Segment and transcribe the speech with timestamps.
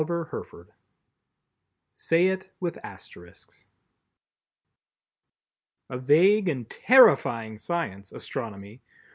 [1.93, 3.67] SAY IT WITH ASTERISKS
[5.91, 8.81] A vague and terrifying science, astronomy!